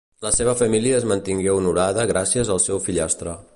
[0.25, 3.41] La seva família es mantingué honorada gràcies al seu fillastre.